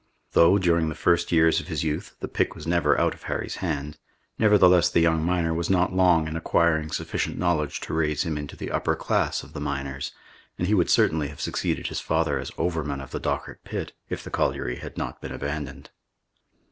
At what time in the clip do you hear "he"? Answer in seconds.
10.65-10.73